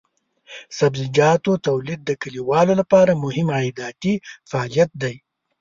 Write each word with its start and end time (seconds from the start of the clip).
د 0.03 0.03
سبزیجاتو 0.79 1.51
تولید 1.67 1.99
د 2.05 2.11
کليوالو 2.21 2.73
لپاره 2.81 3.11
مهم 3.23 3.47
عایداتي 3.57 4.13
فعالیت 4.49 4.91
دی. 5.01 5.15